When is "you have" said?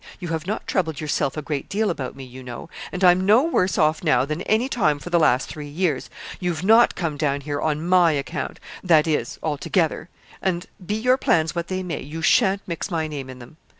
0.19-0.47